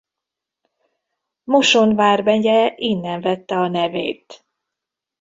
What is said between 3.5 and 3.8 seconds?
a